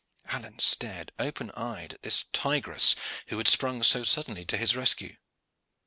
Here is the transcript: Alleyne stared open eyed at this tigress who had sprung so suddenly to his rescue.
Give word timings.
Alleyne 0.29 0.57
stared 0.57 1.11
open 1.19 1.51
eyed 1.51 1.93
at 1.93 2.01
this 2.01 2.25
tigress 2.33 2.95
who 3.27 3.37
had 3.37 3.47
sprung 3.47 3.83
so 3.83 4.03
suddenly 4.03 4.43
to 4.45 4.57
his 4.57 4.75
rescue. 4.75 5.15